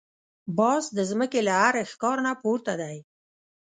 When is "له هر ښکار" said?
1.47-2.17